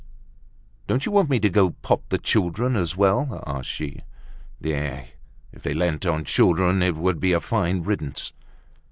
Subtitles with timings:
[0.87, 4.01] "Don't you want me to pop the children as well?" asked she.
[4.65, 5.05] "Eh!
[5.53, 8.33] If they lent on children, it would be a fine riddance!"